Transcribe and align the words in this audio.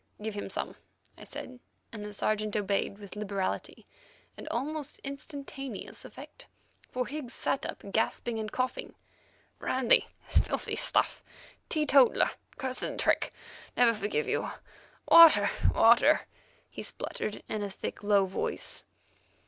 "Give 0.19 0.33
him 0.33 0.49
some," 0.49 0.75
I 1.15 1.23
said, 1.25 1.59
and 1.93 2.03
the 2.03 2.11
Sergeant 2.11 2.55
obeyed 2.55 2.97
with 2.97 3.15
liberality 3.15 3.85
and 4.35 4.47
almost 4.47 4.97
instantaneous 5.03 6.03
effect, 6.03 6.47
for 6.89 7.05
Higgs 7.05 7.35
sat 7.35 7.67
up 7.67 7.83
gasping 7.91 8.39
and 8.39 8.51
coughing. 8.51 8.95
"Brandy; 9.59 10.07
filthy 10.27 10.75
stuff; 10.75 11.21
teetotaller! 11.69 12.31
Cursed 12.57 12.97
trick! 12.97 13.31
Never 13.77 13.93
forgive 13.93 14.27
you. 14.27 14.49
Water, 15.07 15.51
water," 15.71 16.21
he 16.67 16.81
spluttered 16.81 17.43
in 17.47 17.61
a 17.61 17.69
thick, 17.69 18.01
low 18.01 18.25
voice. 18.25 18.85